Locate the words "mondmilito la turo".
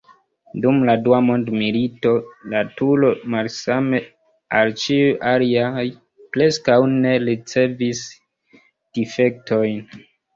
1.25-3.11